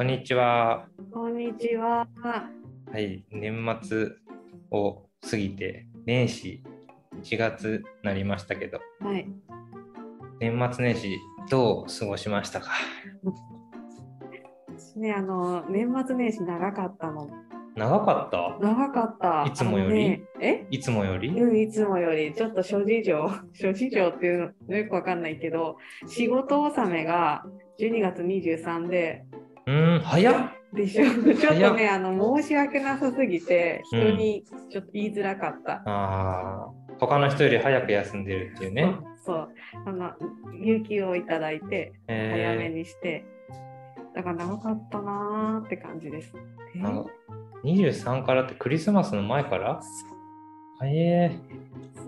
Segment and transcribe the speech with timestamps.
[0.00, 0.86] こんにちは。
[1.12, 2.08] こんにちは。
[2.24, 4.08] はい、年末
[4.70, 6.62] を過ぎて、年始
[7.22, 9.28] 1月になりましたけど、はい。
[10.40, 11.18] 年末年始
[11.50, 12.70] どう過ごしましたか？
[14.96, 17.28] ね、あの、年末年始長かったの。
[17.76, 18.58] 長かった？
[18.58, 19.44] 長かった。
[19.46, 20.08] いつもより？
[20.08, 20.66] ねえ？
[20.70, 21.28] いつもより？
[21.28, 25.76] うん、いつもより、ちょっと諸事情、 諸事情っていうのよくわかんないけど、
[26.06, 27.44] 仕事納めが
[27.78, 29.26] 12月23で、
[29.70, 35.82] うーん、早っでしょちょっとね、あの、申し訳なさすぎて、人にちょっと言いづらかった。
[35.84, 38.94] あー他の人より早く休んでるっていうね。
[39.24, 39.48] そう。
[39.86, 40.12] あの、
[40.60, 43.24] 有給をいただいて、早めえにして、
[44.14, 46.32] だから長かったなーって感じです。
[46.76, 47.10] えー、なんか
[47.64, 49.80] 23からってクリスマスの前から？
[50.78, 51.38] 早え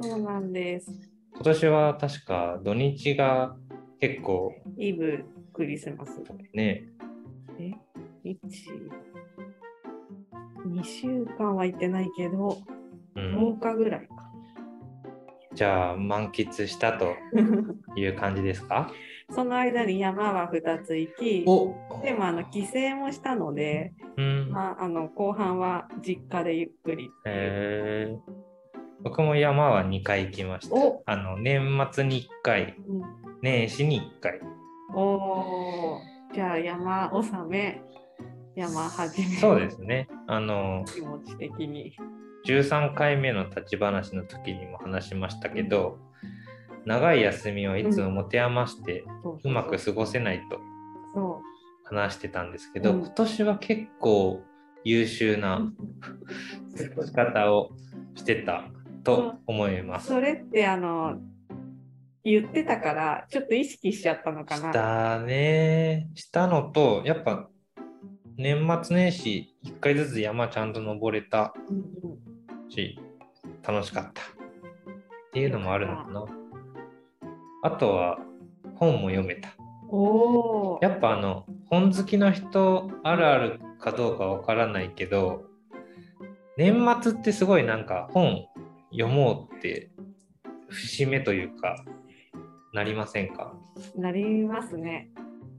[0.00, 0.90] そうなんです。
[1.34, 3.56] 今年は確か土日が
[3.98, 5.24] 結構イブ、
[5.54, 6.20] クリスマス。
[6.52, 6.84] ね、
[8.24, 8.38] え ?1、
[10.68, 12.58] 2週間は行ってないけど、
[13.16, 14.14] うん、10日ぐらいか。
[15.54, 17.12] じゃあ満喫したと
[17.96, 18.90] いう感じですか？
[19.30, 24.50] その間に山は2つ行き、おでもあの帰省もしたので、うん。
[24.50, 27.10] まあ、あの後半は実家でゆっくり。
[27.26, 28.32] えー、
[29.02, 30.74] 僕も山は2回行きました。
[30.74, 33.02] おあの年末に1回、うん
[33.42, 34.40] 年始に1回。
[34.94, 37.82] おーじゃあ山納め、
[38.56, 39.36] 山始め。
[39.36, 40.08] そうですね。
[40.26, 41.94] あの気持ち的に。
[42.46, 45.98] 13回目の立ち話の時にも話しましたけど、
[46.86, 50.58] 長い休みをいつも持て余してそうまく過ごせないと
[51.14, 51.40] そ
[51.84, 54.42] 話してたんですけど、うん今年は結構
[54.84, 55.72] 優秀うな。
[56.76, 57.72] 過ごし方を
[58.14, 58.64] してた
[59.04, 60.08] と思います。
[60.08, 61.18] それってあの
[62.24, 64.72] 言ってたからちょっと意識しちゃったのかな。
[64.72, 66.08] したね。
[66.14, 67.48] したのと、やっぱ
[68.36, 71.52] 年末年始1回ずつ山ちゃんと登れた
[72.68, 72.98] し、
[73.66, 74.22] 楽しかった。
[74.22, 74.24] っ
[75.32, 76.24] ていうのもあるのかな。
[77.64, 78.18] あとは
[78.76, 79.50] 本も読めた。
[79.88, 80.78] おお。
[80.82, 85.44] やっぱあの本好きの人あるあるかどうかわからないけど、
[86.56, 88.46] 年末ってすごいなんか本
[88.92, 89.90] 読もうって
[90.68, 91.82] 節目というか、
[92.72, 93.54] なりませんか？
[93.96, 95.10] なりますね。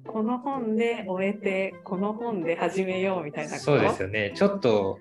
[0.06, 3.58] この本で終えてこの本で始めようみたいな。
[3.58, 4.34] そうですよね。
[4.36, 5.00] ちょっと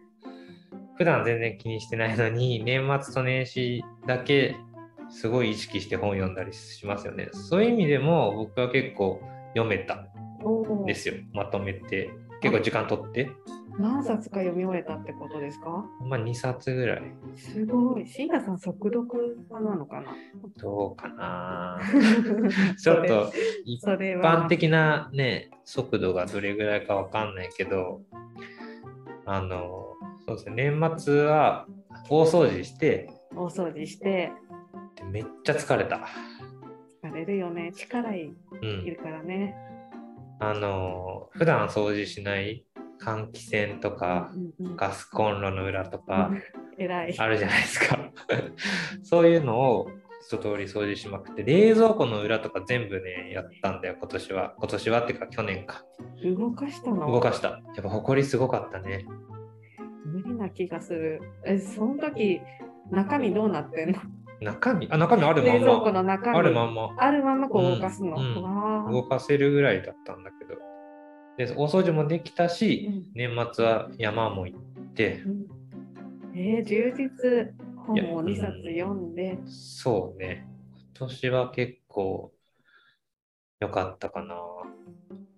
[0.97, 4.57] 普段全然気にしてないのに年末と年始だけ
[5.11, 7.29] すごい意識して本読んだりしますよね。
[7.33, 9.21] そういう意味でも僕は結構
[9.55, 11.15] 読めたんですよ。
[11.33, 12.11] まとめて。
[12.41, 13.31] 結構時間取って。
[13.79, 15.85] 何冊か読み終えたってことですか？
[16.05, 17.03] まあ2冊ぐらい。
[17.37, 18.07] すごい。
[18.07, 20.15] シーナさん速読派なのかな？
[20.59, 21.79] どうかな？
[22.81, 23.33] ちょっと
[23.65, 28.03] 一般的なね、速度がどれぐらいかわかんないけど、
[29.25, 29.95] あの、
[30.27, 31.67] そうですね、年末は
[32.11, 34.33] 大掃除して、大掃除して
[34.97, 36.01] でめっちゃ疲れた。
[37.03, 37.73] 疲れるよね。
[37.75, 38.85] 力いうん。
[38.85, 39.57] るからね。
[40.39, 42.65] あの、普段掃除しない
[43.03, 46.31] 換気扇とか、うんうんガスコンロの裏とか
[46.79, 47.19] 偉い。
[47.19, 47.99] あるじゃないですか。
[49.03, 49.91] そういうのを
[50.23, 54.55] 一通り掃除しまくって、冷蔵庫の裏とか全部ね、やったんだよ、今年は。
[54.59, 55.83] 今年はっていうか去年か。
[56.25, 57.11] 動かしたの？
[57.11, 57.49] 動かした。
[57.49, 59.05] やっぱ埃すごかったね。
[60.05, 61.21] 無理な気がする。
[61.45, 62.41] え、その時、
[62.91, 63.99] 中身どうなってんの？
[64.41, 65.93] 中身、あ、中身あるまん冷蔵庫ま。
[65.93, 66.39] の中身。
[66.39, 66.95] あるまんま。
[66.99, 68.17] あるままこう動かすの。
[68.17, 70.55] うんうん動かせるぐらいだったんだけど。
[71.37, 74.61] で、大掃除もできたし、うん年末は山も行っ
[74.95, 75.47] て、うん
[76.35, 77.73] えー充実。
[77.87, 79.39] 本を2冊読んで。
[79.47, 80.47] そうね。
[80.97, 82.33] 今年は結構
[83.61, 84.37] 良かったかな。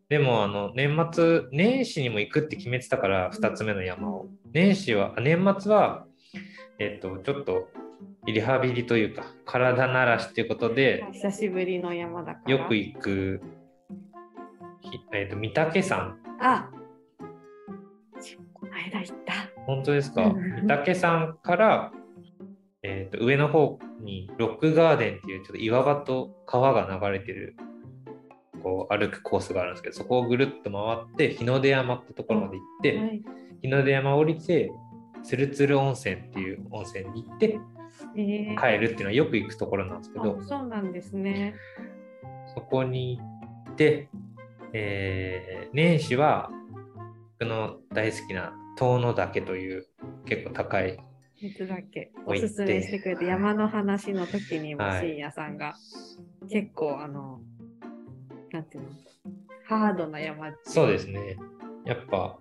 [0.09, 4.27] でも、あの、年末、年始にも行くって決めてたから、2つ目の山を。
[4.53, 6.07] 年始は、あ年末は、
[6.79, 7.69] えっと、ちょっと、
[8.27, 12.53] リハビリというか、体慣らしっていうことで、久しぶりの山だから。
[12.53, 13.64] よく行く、ひ
[15.13, 16.19] えっと、御嶽山。
[16.41, 16.71] あ
[18.53, 19.33] この間行った。
[19.67, 20.25] 本当ですか？
[20.25, 21.93] うん御嶽山から、
[22.83, 27.57] えっと上の方にロックガーデンっていうちょっと岩場と川が流れてる
[28.63, 30.81] こう歩くコースがあるんですけどそこをぐるっと回
[31.13, 33.23] って日の出山ってところまで行って、はい
[33.63, 34.71] 日の出山降りて
[35.23, 37.59] つるつる温泉っていう温泉に行って
[38.15, 41.55] えー帰るっていうのはよく行くところなんですけど、あそうなんですね。
[42.55, 44.11] そこに行って、
[44.75, 46.51] えー年始は
[47.41, 49.87] 僕の大好きな遠野岳という
[50.27, 50.99] 結構高い
[51.41, 55.09] 水だけおすすめしてくれて山の話の時にもはい。
[55.09, 55.75] 深夜さんが
[56.49, 57.41] 結構あの
[58.53, 58.91] なんていうの
[59.67, 61.37] ハードな山そうですね。
[61.87, 62.37] やっぱ、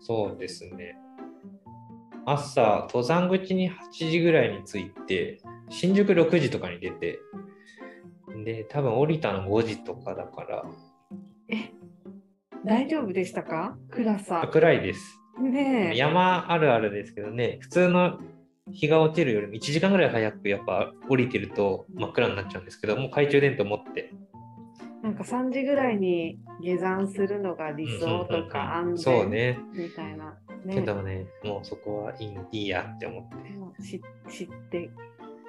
[0.00, 0.96] そうですね。
[2.24, 7.18] 朝、登山口に8時ぐらいに着いて、新宿6時とかに出て、
[8.44, 10.64] で、多分降りたの5時とかだから、
[12.64, 13.76] 大丈夫でしたか？
[13.90, 14.48] 暗さ。
[14.52, 15.18] 暗いです。
[15.40, 15.96] ねえ。
[15.96, 18.18] 山あるあるですけどね、普通の
[18.70, 24.12] 日が落ちるよりも1時間ぐらい早くやっぱ降りてると真っ暗になっちゃうんですけど、もう懐中電灯持って。
[25.02, 29.56] なんか3時ぐらいに下山するのが理想とか安全。
[29.72, 30.36] みたいな。
[30.64, 33.36] ねけどね、もうそこはいいいいやって思って。
[34.28, 34.90] 知って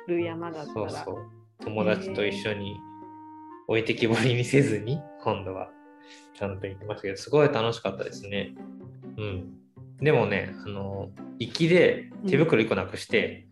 [0.07, 0.89] る山だったら。
[0.91, 1.25] そうそう。
[1.63, 2.75] 友達と一緒に
[3.67, 5.71] 置いてきぼりにせずに、今度は
[6.33, 8.53] ちゃんと行きましたけど、すごい楽しかったですね。
[9.17, 9.53] うん。
[10.01, 11.09] でもね、あの、
[11.39, 13.47] 行きで手袋1個なくして、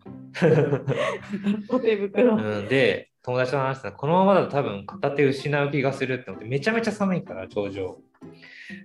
[1.68, 2.36] お 手袋。
[2.36, 7.98] うん、で、友達と話したら、このままだと多分片手失う気がするって思って、めちゃめちゃ寒いから、頂上。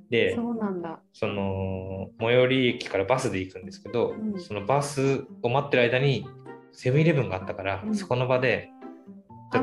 [0.09, 0.99] で、そうなんだ。
[1.13, 6.25] その、最寄り駅からバスで行くんですけど、うんそのバスを待ってる間に、
[6.71, 8.69] セブンイレブンがあったから、うんそこの場で、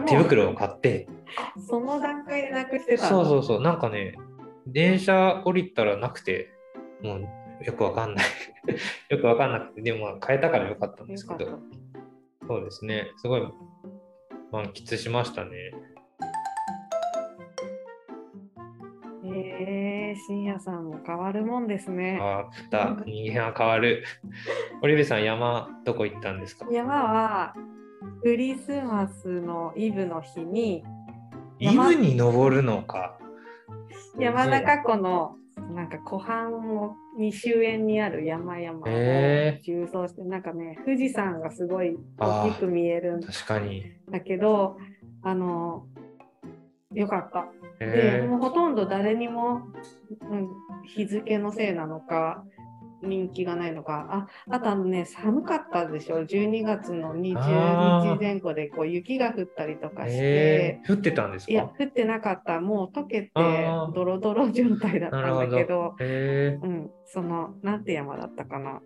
[0.06, 1.08] 手袋を買って、
[1.68, 3.42] その段階でなくしてたそうそうう。
[3.42, 4.14] そう、なんかね、
[4.66, 6.50] 電車降りたらなくて、
[7.02, 7.28] もう
[7.64, 8.24] よくわかんない。
[9.08, 11.58] よくわかんなくて、でもまあ変えたからよかったんですけど、。
[12.46, 13.42] そうですね、すごい
[14.50, 15.50] 満喫しましたね。
[19.22, 22.16] えー、深夜さんも変わるもんですね。
[22.18, 24.04] 変わった、人間は変わる。
[24.82, 26.66] オリベさん、山どこ行ったんですか？
[26.70, 27.54] 山は
[28.22, 30.82] クリスマスのイブの日に
[31.60, 33.18] イブに登るのか。
[34.18, 35.36] 山中湖の
[35.74, 43.84] なんか湖畔をに終焉にある山々をへ縦走して、なんかね富士山がすごい大きく見えるん確かに。
[44.10, 44.78] だけど
[45.22, 45.86] あの
[46.92, 47.46] よかった。
[47.84, 49.62] へでもうほとんど誰にも、
[50.30, 50.48] うん、
[50.84, 52.44] 日付のせいなのか
[53.02, 54.28] 人気がないのか。
[54.48, 56.24] ああとあのね寒かったでしょ。
[56.24, 60.16] 12月の20あー日前後でこう雪が降ったりとかして。
[60.16, 60.80] え。
[60.88, 62.60] 降ってたんですいやか降ってなかった。
[62.60, 65.94] もう溶けてドロドロ状態だったんだけど。
[66.00, 68.80] へうん、そのなんて山だったかな。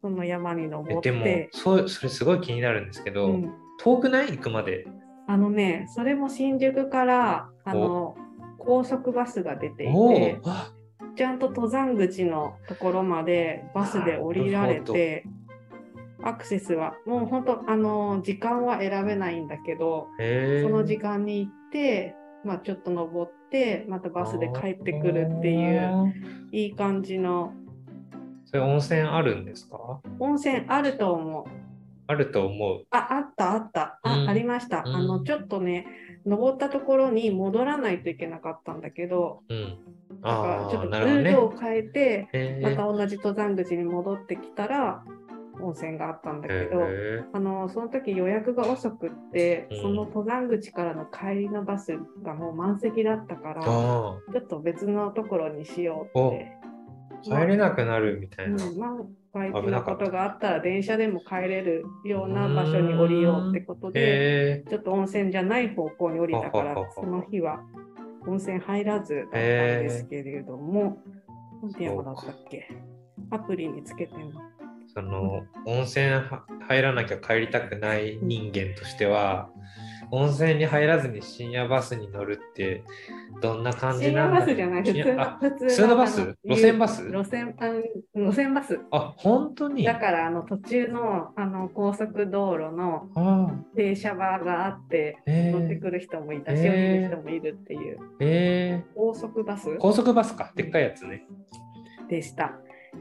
[0.00, 4.32] その山にえ登っでもて、そう、それすごい気になるんですけど、うん、遠くない？
[4.32, 4.86] 行くまで。
[5.26, 8.14] あのねそれも新宿からあの
[8.58, 10.38] 高速バスが出ていおて。
[10.44, 10.73] お、あ
[11.16, 15.24] ちゃんと登山口のところまでバスで降りられて
[16.22, 20.08] アクセスはもう本当あの時間は選べないんだけど。
[20.62, 22.14] その時間に行って、
[22.44, 26.14] まあ、ちょっと登ってまたバスで帰ってくるっていう
[26.52, 27.52] いい感じの
[28.46, 30.00] それ温泉あるんですか？
[30.18, 31.44] 温泉あると思う。
[32.06, 32.86] あると思う。
[32.90, 33.98] あ、あったあった。
[34.02, 34.82] あ、うんありました。
[34.86, 35.86] うんあの、ちょっとね、
[36.26, 39.78] 登ったところに戻らないといけなかったんだけど、うん。
[40.24, 41.44] だかちょっとルート。
[41.44, 45.04] を変えて、へまた同じ登山口に戻ってきたら、
[45.60, 56.58] 温泉があったんだけど、へあの、その時予約が遅くって、うんその登山口からの帰りのバスがもう満席だったから、ちあょっと別のところにしようって。
[57.30, 58.64] あ、帰れなくなるみたいな。
[58.64, 58.90] うん、まあ、
[59.34, 64.64] 外危なかった地のことがあったら電車でも帰れるような場所に降りようってことで。
[64.70, 67.60] ちょっと温泉じゃない方向に降りたからその日は
[68.26, 70.98] 温泉入らずだったんですけれども、
[71.62, 72.68] なんて山だったっけ？
[73.30, 74.40] アプリにつけてんの。
[74.94, 79.50] その温泉は入らなきゃ帰りたくない人間としては、
[80.10, 82.84] 温泉に入らずに深夜バスに乗るって
[83.40, 86.36] どんな感じ深夜なんだバスじゃない、普通のバス。
[86.44, 87.10] 路線バス？
[87.10, 87.66] 路線あ
[88.14, 88.80] 路線バス。
[88.90, 89.84] あ、本当に？
[89.84, 93.10] だからあの途中のあの高速道路の
[93.76, 96.70] 停車場があって、えー、乗ってくる人もいたし、えー。
[96.70, 97.98] 降りる人もいるっていう。
[98.20, 99.68] え高速バス？
[99.68, 100.52] ー、高速バスか。
[100.54, 101.24] でっかいやつね。
[102.08, 102.52] でした。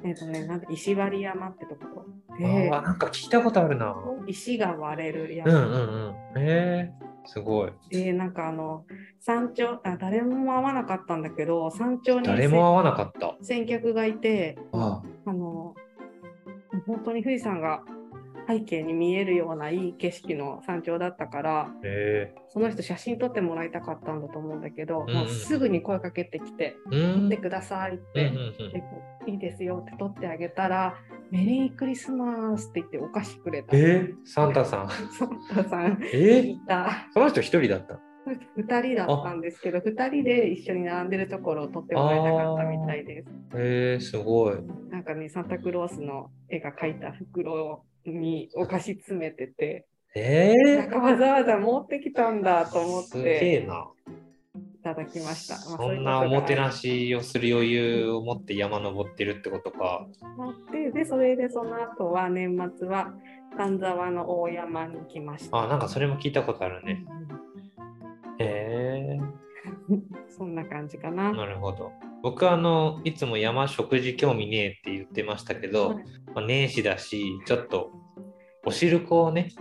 [0.03, 3.95] えっ、とね、なんで石割山ってところあで、あ、なんか聞いたことあるな。
[4.27, 5.51] 石が割れるうん山。
[5.51, 6.15] うんうん。
[6.37, 7.71] えー、すごい。
[7.89, 8.85] で、なんかあの、
[9.19, 13.35] 山頂あ、誰も会わなかったんだけど、山頂に誰も会わなかった。
[13.41, 15.75] 先客がいて、ああの、
[16.85, 17.83] 本当に富士山が
[18.47, 27.21] 背景に見えるようないい景色の山頂だったから、えその人写真撮ってもらいたかったんだと思うんだけど、うんもうすぐに声かけてきて、ー、うん。
[27.21, 28.33] 撮ってくださいっうんて、うん
[28.71, 28.83] で
[29.31, 30.95] いいですよって撮ってあげたら、
[31.31, 33.75] メリークリスマスって言ってお菓子くれた。
[33.75, 34.89] えー、サンタさん。
[35.17, 37.07] サンタさんえいた。
[37.13, 37.99] その人一人だった。
[38.57, 43.29] 2人だったんですけど、2人で一緒に並んでるところを撮ってもらいたかったみたいです。
[43.55, 44.55] えー、すごい。
[44.89, 53.87] なんかね、サンタクロースの絵が描いた袋にお菓子詰めてて、えなんかわざわざ持ってきたんだと思っー、すげて、えな。
[54.83, 55.55] ただきました。
[55.69, 56.71] まあそんなおもてな。
[56.71, 60.05] しをする余裕を持って山登ってるってことか。
[60.19, 63.13] そういうことがあってで、それでその後は年末は
[63.57, 65.63] 丹沢の大山に来ました。
[65.63, 67.05] あ、なんかそれも聞いたことあるね。
[68.39, 69.19] へえ
[70.29, 71.31] そんな感じかな。
[71.31, 71.91] なるほど。
[72.23, 75.97] 僕はあのいつも山食事興味ねえって言ってましたけど、はい
[76.33, 77.91] まあ、年始だしちょっと
[78.65, 79.51] お汁粉をね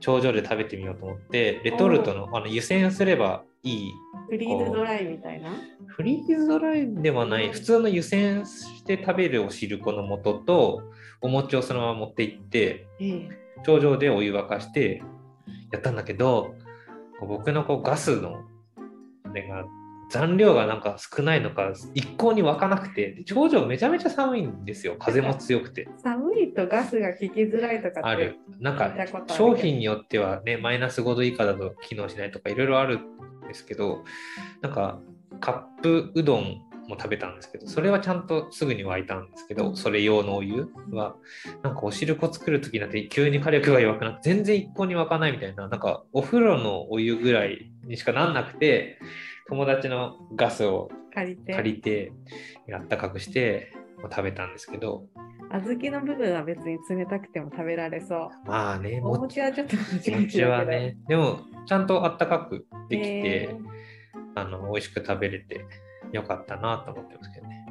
[0.00, 3.92] 頂上で食べてみようと思ってレトルトのあの湯煎すればいい
[4.30, 5.50] フリーズドライみたいな？
[5.86, 10.82] フリーズドライではない普通の湯煎して食べるお汁粉の素と
[11.20, 13.28] お餅をそのまま持って行ってええ。
[13.64, 15.02] 頂上でお湯沸かして
[15.72, 16.54] やったんだけど
[17.20, 18.44] 僕のこうガスの
[19.24, 19.64] あれが
[20.10, 24.96] 残量がなんか少ないのか一向に沸かなくてで頂上めちゃめちゃ寒いんですよ。
[24.98, 25.88] 風も強くて。
[26.02, 28.36] 寒いとガスが効きづらいとかある。
[28.58, 28.94] なんか
[29.28, 33.00] 商品によってはねマイナス5度以下だと機能しないとかいろいろあるん
[33.46, 34.04] ですけど
[34.62, 35.00] なんか
[35.40, 41.16] カップうどんも食べたんですけどそれはちゃんとすぐに沸いたんですけどそれ用のお湯は
[41.62, 48.98] なんかお汁粉作る時になって急に火力が弱くなって全然一向に沸かないみたいななんかお風呂のお湯ぐらいにしかなんなくて
[49.48, 52.12] 友達のガスを借りて。
[52.72, 55.04] あったかくして食べたんですけど
[55.50, 58.28] 小豆の部分は別に冷たくても食べられそう。
[58.44, 63.56] まあねおも餅はちょっと難しい気持ちはねでもちゃんとあったかくできて、え
[64.34, 65.64] あの美味しく食べれて
[66.12, 67.66] よかったなと思ってますけどね。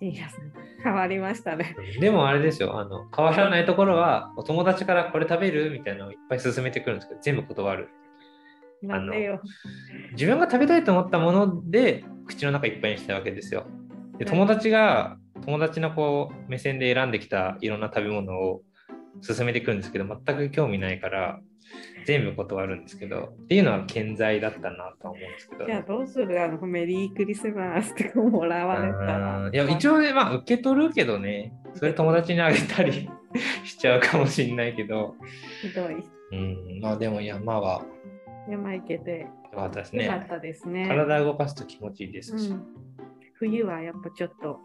[0.00, 0.28] ー、いや
[0.82, 1.76] 変わりましたね。
[2.00, 7.88] でもあれですよ、あの変わらないところは、お友達からこれ食べるみたいなのをいっぱい勧めてくるんですけど、全部断る。
[8.82, 9.40] なんでよ。
[10.12, 13.66] 自分が食べたいと思ったもので、口の中いっぱいにしたいわけですよ。
[14.18, 18.62] で友達が、友達のこう目線で選んできたいろんな食べ物を
[19.26, 21.40] 勧めてくるんですけど、全く興味ないから、
[22.06, 25.66] 全部断るんですけど、っていうのは健在だったなとは思うんですけど。
[25.66, 26.42] じゃあどうする？
[26.42, 28.98] あのメリークリスマスとかもらわれた？
[28.98, 29.54] らうん。
[29.54, 33.10] いや、一応ね、まあ、受け取るけどね、それ友達にあげたり
[33.64, 35.14] しちゃうかもしんないけど、
[35.60, 35.96] ひどい。
[36.30, 37.84] うん、まあでも山は
[38.48, 40.04] 山行けて良かったですね。
[40.04, 40.86] よかったですね。
[40.88, 42.50] 体動かすと気持ちいいですし。
[42.50, 42.66] うん、
[43.34, 44.60] 冬はやっぱちょっと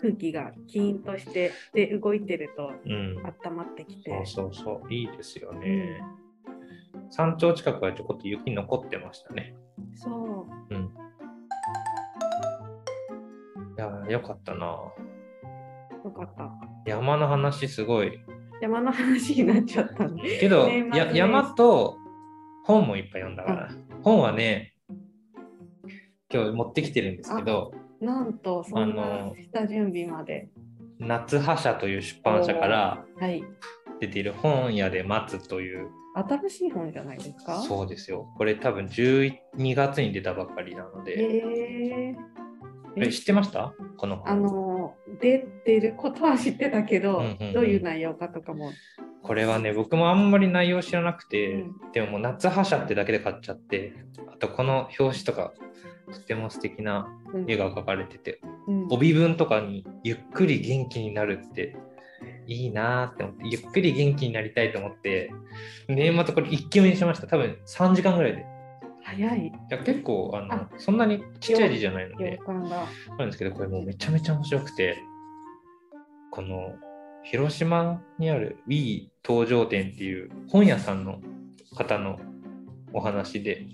[0.00, 3.18] 空気がキーンとしてで動いてるとうん、
[3.50, 4.10] 温まってきて。
[4.24, 6.02] そうそうそう、いいですよね。
[7.10, 9.54] 山頂近くはちょこっと雪残ってましたね。
[9.94, 10.74] そう。
[10.74, 10.84] うん。
[13.76, 14.66] いや、よかったな。
[14.66, 16.50] よかった。
[16.84, 18.20] 山の話すごい。
[18.60, 20.40] 山の話になっちゃったんで。
[20.40, 21.96] けど、年末ですや山と
[22.68, 23.68] 本もいっぱい読んだから。
[24.02, 24.74] 本はね、
[26.32, 30.50] 今日持ってきてるんですけど、なんと、そんあなの下準備まで。
[30.98, 33.42] 夏葉社という出版社からはい。
[34.00, 37.60] 出ている本屋で待つという、新しい本じゃないですか？
[37.62, 38.28] そうですよ。
[38.36, 39.32] これ多分12
[39.74, 42.16] 月に出たばっかりなのへで、え
[42.96, 43.72] え知ってました？
[43.96, 44.42] このあ本。
[44.42, 48.70] の、出てることは知ってたけど、うんうんうんどういう内容かとかも。
[49.28, 53.92] これはね、僕もあんまり内容知らなくて、うんでももう夏葉社ってだけで買っちゃって、
[54.32, 55.52] あとこの表紙とか、
[56.10, 61.76] とても素敵なうん絵が描かれてて、うん帯文とかにゆっくり元気になるって
[62.46, 65.30] いいなーって思って、ゆっくり元気になりたいと思って、
[65.88, 67.26] 年末これ一気目にしました。
[67.26, 68.40] 多分3時間ぐらいで。
[68.40, 68.44] い
[69.04, 72.40] 早いや結構あのあそんなにちっちゃい字じゃないの洋で。
[73.18, 74.96] なんですけど、これもうめちゃめちゃ面白くて、
[76.30, 76.72] この
[77.30, 81.20] 広島にある Wii 東上店っていう本屋さんの
[81.76, 82.18] 方の
[82.92, 83.66] お話で、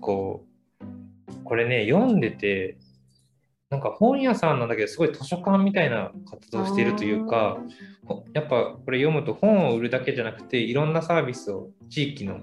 [0.00, 0.46] こ
[0.80, 2.78] う、これね、読んでて、
[3.68, 7.58] なんか本屋さんなんだけど、すごい図書館みたいな活動しているというか、
[8.32, 12.40] やっぱこれ読むと本を売るだけじゃなくて、いろんなサービスを地域の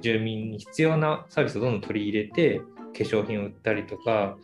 [0.00, 2.60] 住民に必要なサービスをどんどん取り入れて、
[2.96, 4.38] 化粧品を売ったりとか、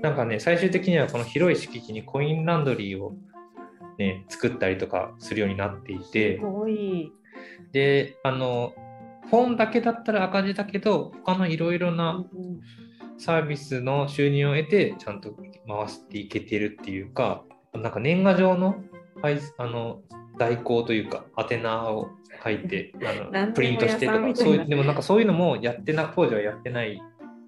[0.00, 3.12] なんかね、最終的にはこの広い敷地にコインランドリーを、
[3.98, 6.38] ね、作ったりとかするようになっていて。
[6.38, 7.12] す、ごい。
[7.72, 8.72] で、あの、
[9.30, 12.60] 本だけだったら赤字だけど、他のいろいろなうん
[13.18, 15.34] サービスの収入を得て、ちゃんと
[15.66, 17.42] 回していけてるっていうか、
[17.74, 18.76] なんか年賀状の
[19.20, 20.00] はいあの
[20.38, 22.10] 代行というか、宛名を
[22.42, 26.98] 書いて、 あのプリントしてとか、そういうでもなんかそういうのもやってな、当時はやってない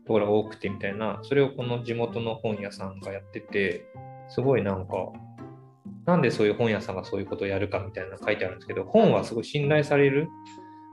[0.06, 3.86] ところが多くてみたいな、それをこの地元の本屋さんがやってて、
[4.28, 5.12] すごいなんか、
[6.06, 10.28] なんでそういう本屋さんがそういうことをやるかみたいなの書いてあるんですけど、本はすごい信頼される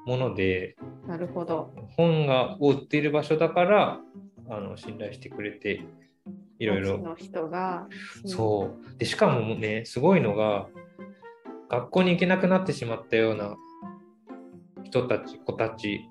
[0.05, 0.75] もので、
[1.07, 1.73] なるほど。
[1.95, 3.99] 本がを売っている場所だから
[4.49, 5.83] あの信頼してくれて
[6.59, 7.87] いろいろ町の人が。
[8.25, 10.67] そうでしかもねすごいのが
[11.69, 13.55] 学校に行けなくなってしまったような
[14.83, 16.01] 人たち子たち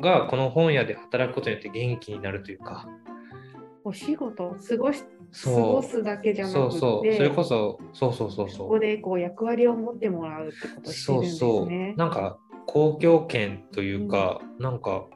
[0.00, 2.86] がこの本屋で働くことによって元気になるというか
[3.84, 7.14] お仕事過ごし過そうごすだけじゃなくてそうそう。
[7.14, 8.68] それこそそうそうそうこそう。
[8.68, 11.94] こでこう役割を持ってもらうってことをしてるんそうですそうね。
[11.96, 15.06] なんか公共圏というか、なんか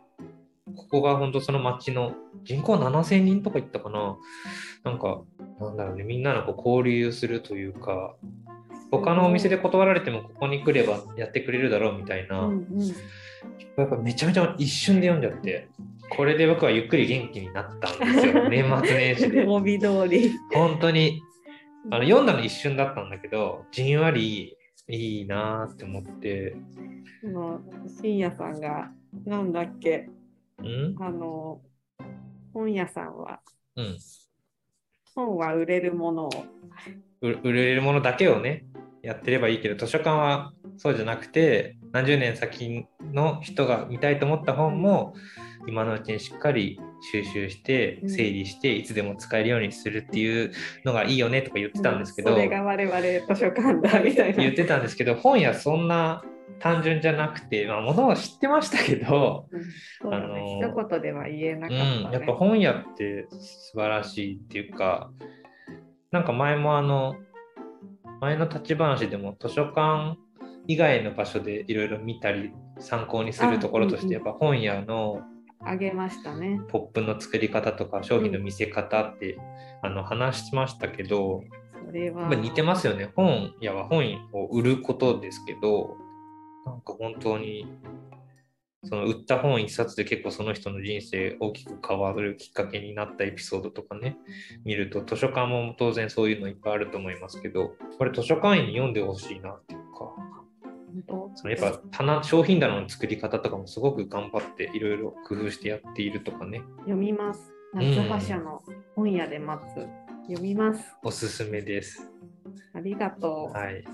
[0.75, 2.15] ここが本当その町の
[2.45, 4.17] 人口7000人とかいったかな。
[4.85, 5.23] なんか
[5.61, 6.05] なんだろうね。
[6.05, 8.15] みんなのこう交流するというか
[8.91, 12.87] 他のお店で断られてもここに来ればやってくれるだろうみたいな、うんうん。
[13.77, 15.69] やっぱめちゃめちゃ一瞬で読んじゃって
[16.15, 18.49] これで僕はゆっくり元気になったんですよ。
[18.51, 19.47] 年末年始で。
[19.47, 20.31] 帯通り。
[20.53, 21.23] 本当に。
[21.91, 24.57] あの読んだの一瞬だったんだけどじんわり
[24.89, 26.55] いいなーって思って。
[27.25, 28.93] あの深夜さんが
[29.25, 30.09] なんだっけ。
[30.59, 30.97] うん？
[31.01, 31.61] あの
[32.53, 33.41] 本屋さんは
[33.77, 33.97] うん。
[35.15, 36.31] 本は売れるものを。
[37.23, 38.67] う売れるものだけをね
[39.03, 45.15] やってればいいけど図書館はそうじゃなくて何十年先の人が見たいと思った本も
[45.67, 46.81] 今のうちにしっかり
[47.13, 48.11] 収集してうん。
[48.11, 50.53] 整理していつでも使えるようにするっていう
[50.85, 54.43] のがいいよねとか言ってたんですけど、それが我々図書館だみたいな。
[54.43, 56.23] 言ってたんですけど本屋そんな
[56.61, 59.49] 単純じゃなくて、まあ、ものは知ってましたけど、
[60.03, 60.15] うん。
[60.15, 62.09] あのー一言では言えなうかった、ね。
[62.09, 65.11] ん、やっぱ本屋って素晴らしいっていうか
[66.11, 67.17] なんか前もあの
[68.21, 70.17] 前の立ち話でも図書館
[70.69, 75.23] 以外の場所でいろいろ見たり参考にするところとしてやっぱ本屋の
[75.65, 76.61] あげましたね。
[76.69, 79.39] ポップの作り方とか商品の見せ方って、
[79.83, 81.43] あの話しましたけど
[81.87, 82.35] それは。
[82.35, 83.11] 似てますよね。
[83.15, 85.97] 本屋は本を売ることですけど
[86.67, 87.67] なんか本当に
[88.85, 94.17] その売った本一冊で結構その人の人生大きく変わるきっかけになったエピソードとかね
[94.65, 100.42] 見ると図書館も当然そういうのいっぱいあると思いますけどこれ図書館員に読んでほしいなっていうか
[101.35, 107.41] そのやっぱ棚商品棚の作り方とかもすごく頑張っていろいろ工夫してやっているとかね読みます。
[107.75, 108.61] ん夏葉社の
[108.95, 109.87] 本屋で待つ。
[110.29, 110.95] 読みます。
[111.03, 112.11] おすすめです。
[112.75, 113.57] ありがとう。
[113.57, 113.85] はい。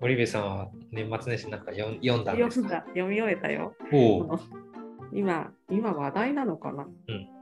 [0.00, 2.68] 森部さんは年末年始なんか読ん読んだんですか？
[2.68, 3.74] 読んだ読み終えたよ。
[5.12, 6.88] 今、今話題なのかな、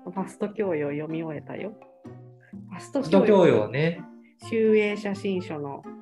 [0.05, 1.73] ファスト教養読み終えたよ。
[2.71, 4.03] ファスト教教養養ね。
[4.51, 6.02] 集英写真書の本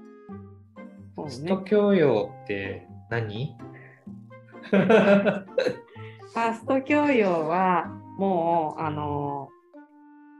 [1.28, 1.48] スね。
[1.48, 3.56] ト教養って何？
[4.70, 7.86] ファースト教養は
[8.18, 9.48] もうあの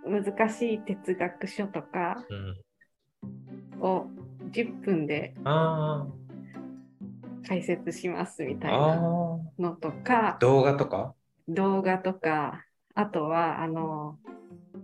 [0.07, 4.07] 難しい哲学書とかうん、を
[4.51, 6.07] 10分であ
[7.47, 8.97] 解説しますみーたいなあ
[9.59, 10.37] のとか。
[10.37, 11.15] ー、動画とか？
[11.49, 12.65] 動画とか。
[12.95, 14.19] あとはあの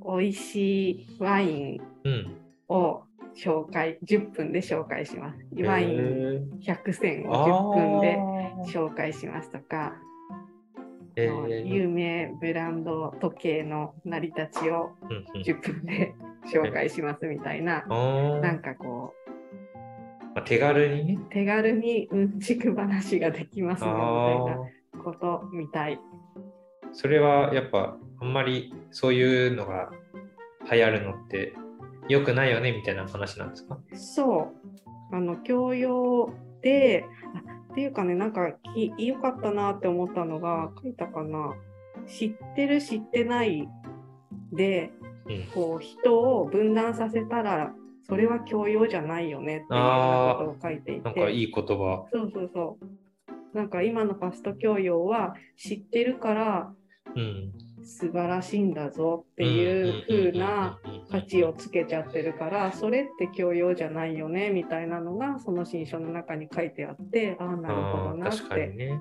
[0.04, 2.36] 美味しいワインうん。
[2.68, 3.05] を
[3.36, 5.38] 紹介10分で紹介します。
[5.62, 9.94] ワインへー100選をあ10分でー紹介しますとか、
[11.16, 16.14] えー有名ブランド時計の成り立ちをうんうん10分で
[16.46, 19.12] 紹介しますみたいな、なんかこ
[20.34, 21.14] まあ、手軽にね。
[21.14, 25.94] う、手軽にうんちく話ができますねみたいあなことみたい。
[25.94, 25.98] ー
[26.92, 29.90] それはやっぱあんまりそういうのが
[30.70, 31.52] 流行るのって
[32.08, 33.78] 良くないよねみたいな話なんですか？
[33.94, 34.52] そ
[35.12, 41.54] う、あの教養で、あっていうかね、なんかき良かったなって思ったのが、書いたかな、
[42.06, 43.68] 知ってる、知ってない
[44.52, 44.90] で、
[45.26, 45.46] うん。
[45.54, 47.72] こう人を分断させたら、
[48.08, 51.02] それは教養じゃないよねっていうようなことを書いていて。
[51.02, 52.06] なんかいい言葉。
[52.12, 53.56] そうそうそう。
[53.56, 56.72] なんか今のファスト教養は知ってるから
[57.14, 57.52] うん。
[57.86, 60.78] 素晴らしいんだぞっていう風な
[61.10, 68.74] 価値をつけちゃってるからそれって教養じゃないよねみたいなのがその新書の中に書いてあってああなるほどなっ確かにて。
[68.74, 69.00] ね。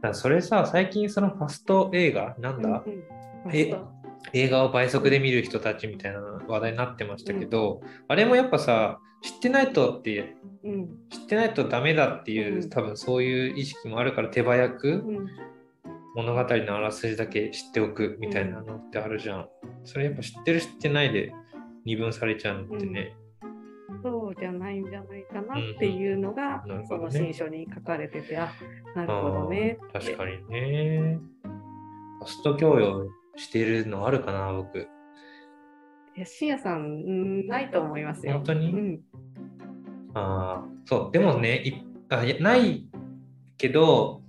[0.00, 3.02] だそれさ、最近そのファスト映画、なんだ、うんうん
[3.52, 3.74] え
[4.34, 10.88] 映画を倍速で見る人たちみたいな話題になってましたけど、あれもやっぱさ、知ってないとって、うん。
[11.08, 12.68] 知ってないとダメだっていう、うん。
[12.68, 15.26] 多分そういう意識もあるから手早くうん
[16.16, 19.48] 物語のあらすじだけ知っておくみたいなのってあるじゃん。
[19.84, 21.32] それやっぱ知ってる知ってないで
[21.84, 23.16] 二分されちゃうのってね。
[24.02, 28.52] そうじゃないんじゃないかなっていうのが、うんうんなるその新書に書かれててあ
[28.94, 31.18] なるほどね確かにね。
[32.20, 34.78] ファスト教養してるのあるかな、僕。
[34.78, 38.32] いや深夜さんうんないと思いますよ。
[38.34, 38.70] 本当に？
[38.70, 39.00] うん
[40.12, 41.72] ああ、そう、でもね、い
[42.08, 42.88] あいやない
[43.56, 44.19] けど、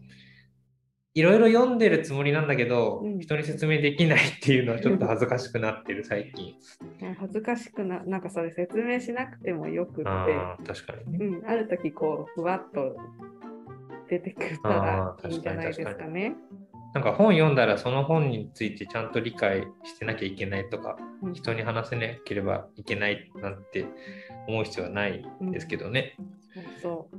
[1.13, 6.55] いろいろ読んでるつもりなんだけど、うん人に説明できないっていうのはちょっと恥ずかしくなってる、最近。
[7.19, 11.25] 恥ずかしくな、なんかそれ説明しなくてもよくって、ああ、確かにね。
[11.25, 12.97] うん、ある時こう、ふわっと
[14.09, 16.35] 出てくれたらいいんじゃないですかね。
[16.93, 23.85] なんか本読んだらその本についてちゃんと理解してなきゃいけないとか、うん人に話せなければいけないなんて
[24.47, 26.17] 思う必要はないんですけどね。
[26.53, 27.09] そうそ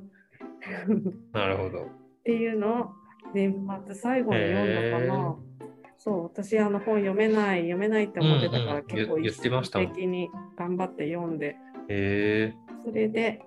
[0.92, 1.84] う なるほど。
[1.84, 1.88] っ
[2.24, 3.01] ていうのを
[3.34, 5.36] 年末最後に読んだかへな。
[5.98, 11.56] そう私あの本読めない読めないって思ってたから、うんうん結構言言ってましたもん的に頑張って読んでへ
[11.88, 12.54] え。
[12.84, 13.40] それで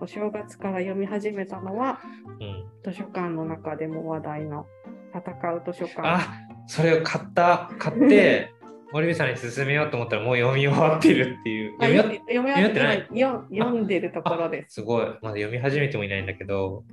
[0.00, 2.00] お正月から読み始めたのは
[2.40, 2.66] うん。
[2.84, 4.66] 図書館の中でも話題の
[5.14, 6.02] 戦う図書館。
[6.02, 6.20] あ
[6.66, 7.70] それを買った。
[7.78, 8.52] 買って、
[8.92, 11.76] 森部さんに勧めようと思ったらもう読み終わってるっていう。
[11.80, 14.74] あ読み読終わって今よ読んでるところです。
[14.74, 15.06] すごい。
[15.06, 16.84] まだ読み始めてもいないんだけど、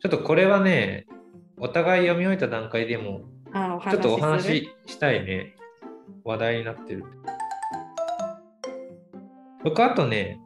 [0.00, 1.06] ちょっとこれはね、
[1.58, 5.54] お互い読み終えた段階でもちょっとお話ししたいね。
[6.24, 7.04] 話題になってる。
[9.62, 10.40] 僕、あとね、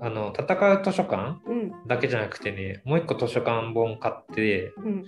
[0.00, 5.04] あの、戦う図書館うんだけじゃなくてね、もう一個図書館本買って、うん、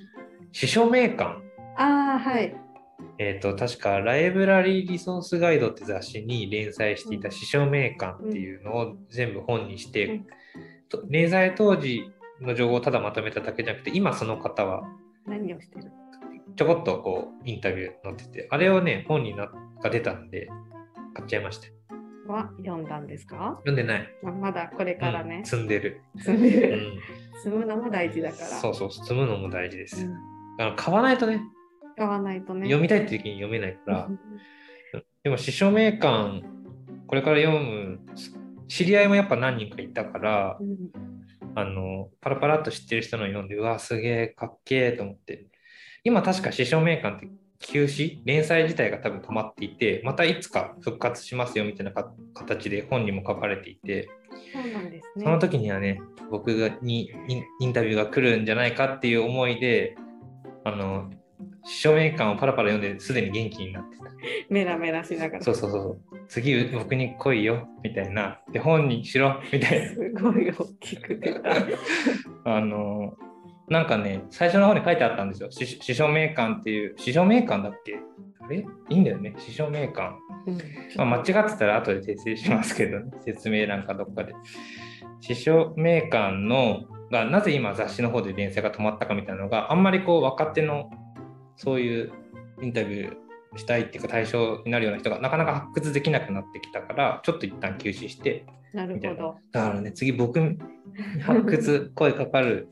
[0.52, 1.38] 司書名館。
[1.76, 2.54] ああはい。
[3.18, 10.26] えっ、と、確か、ライブラリーリソースガイドって雑誌に連載していた司書名館っていうのを全部本にして、うん
[10.88, 14.82] と連載当時の情報をただまとめただけじゃなくて、今その方は
[15.26, 15.90] 何をしてる？
[16.56, 19.50] ちょこっとこうインタビュー載ってて、あれをね、本にな
[19.82, 20.48] が出たんで、
[21.14, 21.68] 買っちゃいました。
[22.32, 24.08] は読んだんですか、読んでない。
[24.22, 26.02] まあ、まだこれからうんね、積んでる。
[26.16, 26.78] 積んでる。
[26.78, 26.98] うん、
[27.42, 28.46] 積むのも大事だから。
[28.46, 30.06] そうそう、積むのも大事です。
[30.06, 30.14] うん
[30.74, 31.40] 買わないとね、
[31.98, 32.62] 買わないとね。
[32.62, 34.18] 読みたいって時に読めないからう、ん
[35.24, 36.42] でも、司書名館、
[37.06, 38.00] これから読む、
[38.68, 40.76] 知り合いもやっぱ何人かいたからう、ん
[41.54, 45.46] あの、パラパラっと知ってる人の読んで、うわ、すげえ、かっけえと思って。
[46.04, 54.08] 今、確か司書名館って休止、連載自体が多分止まっていて、またいつか復活しますよみたいなか形で本にも書かれていて、
[54.52, 55.24] そうなんですね。
[55.24, 57.10] その時にはね、僕がに
[57.60, 59.96] インタビューが来るんじゃないかっていう思いで、
[60.64, 61.10] あの、
[61.64, 64.04] 司書名館をパラパラ読んですでに元気になってた。
[64.48, 65.42] メラメラしながら。
[65.44, 65.78] そうそうそ
[66.12, 66.18] う。
[66.28, 68.40] 次僕に来いよみたいな。
[68.52, 69.88] で、本にしろみたいな。
[69.88, 71.50] すごい大きく出た。
[72.44, 73.14] あの、
[73.68, 75.50] なんかね、最初の方に書いてあったんですよ。
[75.50, 77.98] 司司書名館っていう、司書名館だっけ？
[78.40, 78.58] あれ？
[78.58, 78.64] い
[78.96, 80.14] いんだよね、司書名館。
[80.46, 80.58] うん
[80.96, 84.32] まあ、間違ってたら後で訂正しますけど、ね、説明欄かどっかで。
[85.20, 90.90] 司書名館のがなぜ今雑誌の方で連載が止まったかみたいなのがあんまりこう若手の
[91.58, 92.12] そういう
[92.62, 99.36] インタビューしたいっていうか対象になるような人がなかなか発掘できなくなってきたからちょっと一旦休止してなるほど。
[99.52, 100.58] だからね次僕に
[101.22, 102.68] 発掘声かかる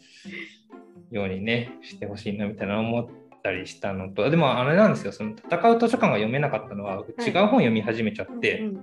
[1.10, 3.06] ようにねしてほしいなみたいな思っ
[3.42, 5.12] たりしたのとでもあれなんですよ。
[5.12, 8.80] その戦う図書館が読めなかったのは僕違う本読み始めちゃって、うん。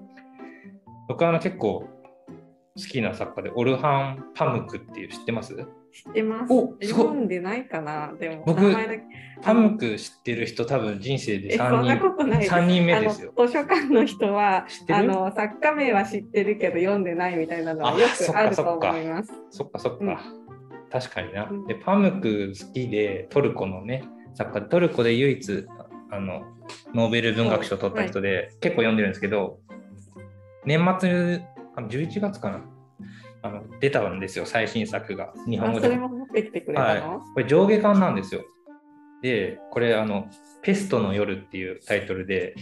[1.08, 1.88] 僕はあの結構
[2.76, 5.56] 好きな作家でオルハン・パムクっていう知ってます？
[5.94, 6.52] 知ってます。
[6.52, 7.06] おすごい。
[7.06, 8.14] 読んでないかな？
[8.20, 9.04] でも、僕名前だけ。
[9.44, 12.52] パムク知ってる人多分人生でえ、そ3んなこ人とないです。
[12.52, 13.34] 3人目ですよ。
[13.38, 19.32] 図書館の人はあの作家名は知ってるけど読んでないみたいなのはあよくあると思います。
[19.52, 20.18] そっかそっか、うん。
[20.90, 21.48] 確かにな。
[21.50, 21.68] うん。
[21.68, 24.04] でパムク好きでトルコのね
[24.34, 25.68] 作家でトルコで唯一
[26.10, 26.44] あの
[26.96, 29.60] ノーベル文学賞を取った人で、結構読んでるんですけど
[30.66, 31.42] 年末
[31.76, 32.62] あの11月かな？
[33.44, 38.42] あの出たんですよ最新作が日本あ語でこれ上下巻なんですよ。
[39.22, 40.28] で、これあの、
[40.62, 42.56] ペストの夜っていうタイトルで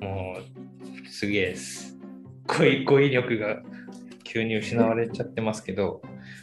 [0.00, 1.96] もうすげえです。
[2.46, 3.62] 語彙語彙力が
[4.22, 6.02] 急に失われちゃってますけど、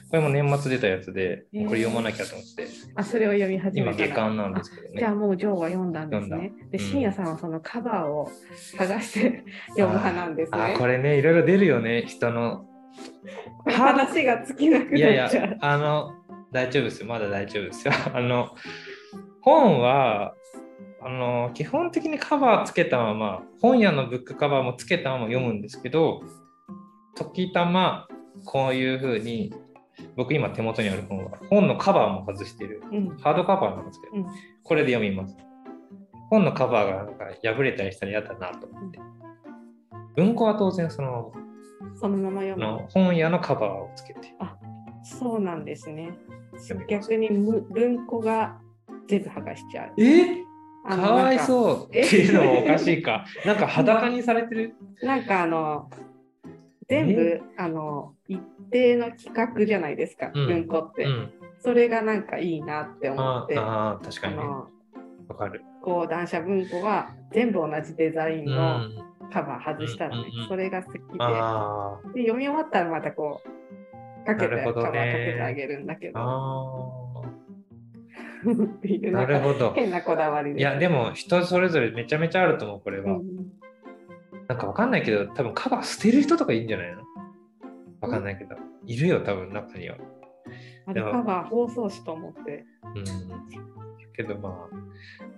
[0.09, 5.17] これも年末出たやつで、これ読まなきゃと思って、あそれを読み始め今下巻なんですけどじゃあね。
[5.17, 6.53] もうジョーは読んだんです読ね。
[6.71, 8.29] で、うん深夜さんはそのカバーを
[8.77, 10.77] 剥がして読む派なんですあーね。
[10.77, 12.65] これね、いろいろ出るよね、人の。
[13.65, 15.49] 話が尽きなくいやいなっちゃう。
[15.49, 16.13] や、あの、
[16.51, 17.07] 大丈夫ですよ。
[17.07, 17.93] まだ大丈夫ですよ。
[18.13, 18.49] あの、
[19.41, 20.35] 本は、
[21.01, 26.21] あの、基本的にカバーつけたまま、本屋のブックカバーもつけたまま読むんですけど、
[27.15, 28.07] 時たま、
[28.45, 29.53] こういうふうに、
[30.15, 32.81] 僕今手元にある本は、本のカバーも外してる。
[32.91, 34.25] うんハードカバーなんですけど、うん
[34.63, 35.35] これで読みます。
[36.29, 38.99] 本のカバーがなんか破れたりしたら嫌だなと思って。
[40.15, 41.33] 文庫は当然その
[41.99, 42.61] そのまま読む。
[42.61, 44.35] の本屋のカバーをつけて
[45.03, 46.13] そうなんですね。
[46.87, 48.57] 逆にむ文庫が
[49.07, 50.01] 全部剥がしちゃう。
[50.01, 50.43] え？
[50.85, 51.39] あのかわいう。
[51.39, 53.25] そうっていうのもおかしいか。
[53.45, 54.75] なんか裸にされてる？
[55.01, 55.89] なんかあの
[56.87, 58.41] 全部あの一
[58.71, 61.33] 定の企画じゃないですか、うん文庫って、うん。
[61.59, 63.57] それがなんかいいなって思って。
[63.57, 64.67] ああ確かにわ
[65.37, 65.61] かる。
[65.81, 69.12] 講談社文庫は全部同じデザインうん。
[69.33, 74.97] カバー外したらね、うんうんうんそれが好きであで読み終わったらまたこうかけて、カバーかけ
[75.33, 76.13] てあげるんだけー。
[76.13, 76.23] どあ
[77.19, 77.27] あ。
[78.51, 79.73] っていうなるほど。
[79.73, 80.59] 変なこだわりです。
[80.59, 83.17] いや、でも人それぞれめちゃめちゃあると思う、これは。
[83.17, 83.23] うん、
[84.47, 87.01] なんかわかんないけど、多分カバー捨てる人とかいいんじゃないの？
[88.01, 88.55] わかんないけど。
[88.85, 89.97] いるよ、多分中には。
[90.85, 92.65] あれカバー放送紙と思って。
[92.95, 93.03] うん。
[94.13, 94.75] けどまあ、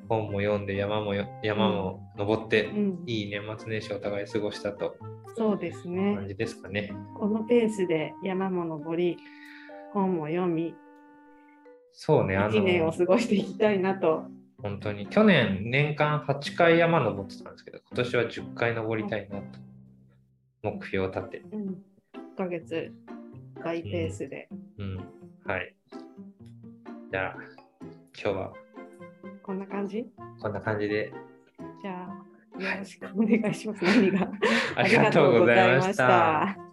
[0.08, 4.96] 本も読んで山もよ山も登って、うん、いい年末年始をお互い過ごしたと
[5.38, 6.28] そうですね感。
[6.28, 6.94] じですかね。
[7.18, 9.18] このペースで山も登り、
[9.94, 10.74] 本も読み、
[11.92, 14.24] そうね、あ1年をの、過ごしていきたいなと。
[14.62, 19.60] 本当に、去年年間8回山登ってたんですけど、今年は10回登りたいなと、
[20.64, 21.38] 目標を立て。
[21.52, 21.76] うん、1
[22.38, 22.94] ヶ月
[23.64, 24.98] 大ペースで、うん。
[25.46, 25.76] はい。
[27.12, 27.36] じゃあ、
[27.82, 28.54] 今日は
[29.46, 30.04] こんな感じ？
[30.42, 31.14] こんな感じで、
[31.80, 32.08] じゃ
[32.60, 33.84] あ、よろしくお願いします。
[33.84, 34.32] 何が？
[34.76, 36.42] ありがとうございました。
[36.42, 36.65] ありがとうございました